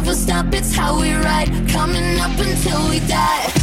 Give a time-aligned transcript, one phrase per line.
[0.00, 1.48] never stop, it's how we ride.
[1.68, 3.57] Coming up until we die.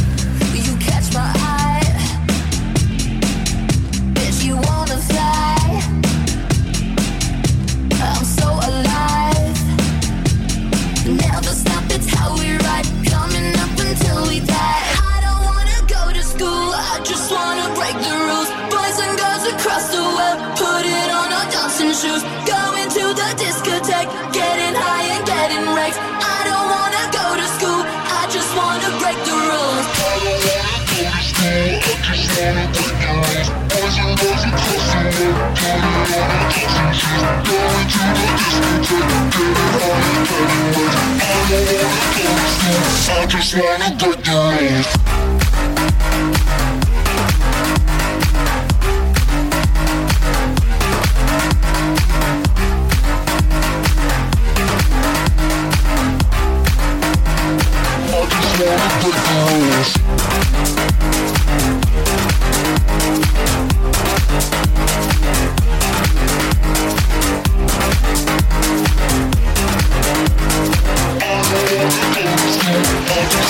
[41.48, 45.05] I just wanna get you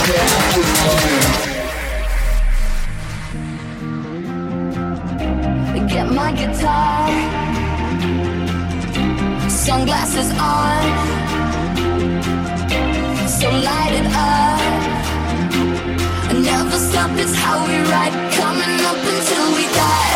[0.07, 0.15] Get
[6.13, 7.09] my guitar,
[9.49, 10.85] sunglasses on,
[13.27, 14.61] so light it up.
[16.39, 20.16] Never stop, it's how we ride, coming up until we die.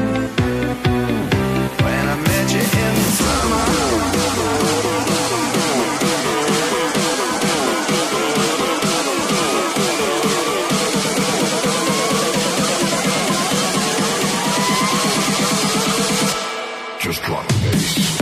[17.11, 18.21] Just drop the bass.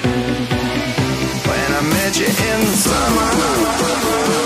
[2.21, 4.40] You in summer.